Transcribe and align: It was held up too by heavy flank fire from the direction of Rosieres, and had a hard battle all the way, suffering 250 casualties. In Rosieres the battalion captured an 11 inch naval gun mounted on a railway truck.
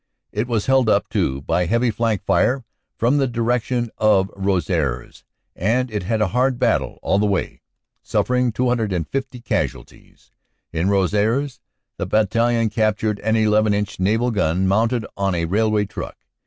It 0.31 0.47
was 0.47 0.65
held 0.65 0.89
up 0.89 1.09
too 1.09 1.43
by 1.43 1.67
heavy 1.67 1.91
flank 1.91 2.23
fire 2.23 2.65
from 2.97 3.17
the 3.17 3.27
direction 3.27 3.91
of 3.99 4.31
Rosieres, 4.35 5.23
and 5.55 5.91
had 5.91 6.21
a 6.21 6.29
hard 6.29 6.57
battle 6.57 6.97
all 7.03 7.19
the 7.19 7.27
way, 7.27 7.61
suffering 8.01 8.51
250 8.51 9.41
casualties. 9.41 10.31
In 10.73 10.89
Rosieres 10.89 11.59
the 11.97 12.07
battalion 12.07 12.71
captured 12.71 13.19
an 13.19 13.35
11 13.35 13.75
inch 13.75 13.99
naval 13.99 14.31
gun 14.31 14.67
mounted 14.67 15.05
on 15.15 15.35
a 15.35 15.45
railway 15.45 15.85
truck. 15.85 16.17